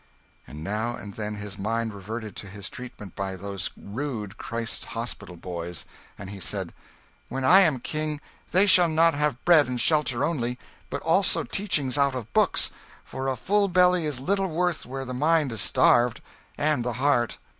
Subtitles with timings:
[0.47, 5.35] And now and then his mind reverted to his treatment by those rude Christ's Hospital
[5.37, 5.85] boys,
[6.17, 6.73] and he said,
[7.29, 8.19] "When I am king,
[8.51, 10.57] they shall not have bread and shelter only,
[10.89, 12.71] but also teachings out of books;
[13.03, 16.21] for a full belly is little worth where the mind is starved,
[16.57, 17.37] and the heart.